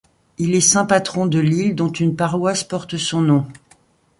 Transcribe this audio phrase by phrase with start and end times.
[0.39, 3.45] Il est saint patron de Lille, dont une paroisse porte son nom.